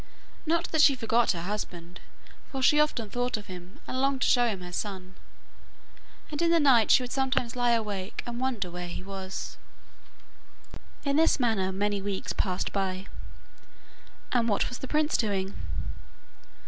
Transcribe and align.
Not 0.47 0.71
that 0.71 0.81
she 0.81 0.95
forgot 0.95 1.33
her 1.33 1.43
husband, 1.43 1.99
for 2.51 2.63
she 2.63 2.79
often 2.79 3.07
thought 3.07 3.37
of 3.37 3.45
him 3.45 3.79
and 3.87 4.01
longed 4.01 4.23
to 4.23 4.27
show 4.27 4.47
him 4.47 4.61
her 4.61 4.71
son, 4.71 5.13
and 6.31 6.41
in 6.41 6.49
the 6.49 6.59
night 6.59 6.89
she 6.89 7.03
would 7.03 7.11
sometimes 7.11 7.55
lie 7.55 7.73
awake 7.73 8.23
and 8.25 8.39
wonder 8.39 8.71
where 8.71 8.87
he 8.87 9.03
was. 9.03 9.57
In 11.03 11.17
this 11.17 11.39
manner 11.39 11.71
many 11.71 12.01
weeks 12.01 12.33
passed 12.33 12.73
by. 12.73 13.05
And 14.31 14.49
what 14.49 14.69
was 14.69 14.79
the 14.79 14.87
prince 14.87 15.15
doing? 15.17 15.53